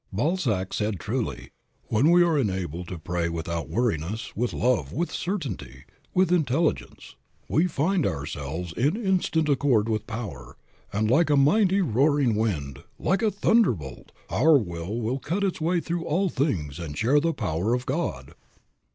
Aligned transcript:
Balzac 0.11 0.73
said 0.73 0.99
truly: 0.99 1.51
"When 1.83 2.09
we 2.09 2.23
are 2.23 2.35
enabled 2.39 2.87
to 2.87 2.97
pray 2.97 3.29
without 3.29 3.69
weariness, 3.69 4.35
with 4.35 4.51
love, 4.51 4.91
with 4.91 5.11
certainty, 5.11 5.83
with 6.11 6.31
intelligence, 6.31 7.15
we 7.47 7.65
will 7.65 7.69
find 7.69 8.07
ourselves 8.07 8.73
in 8.73 8.97
instant 8.97 9.47
accord 9.47 9.87
with 9.87 10.07
power, 10.07 10.57
and 10.91 11.07
like 11.11 11.29
a 11.29 11.37
mighty 11.37 11.81
roaring 11.81 12.33
wind, 12.33 12.83
like 12.97 13.21
a 13.21 13.29
thunderbolt, 13.29 14.11
our 14.31 14.57
will 14.57 14.99
will 14.99 15.19
cut 15.19 15.43
its 15.43 15.61
way 15.61 15.79
through 15.79 16.03
all 16.03 16.29
things 16.29 16.79
and 16.79 16.97
share 16.97 17.19
the 17.19 17.31
power 17.31 17.75
of 17.75 17.85
God." 17.85 18.33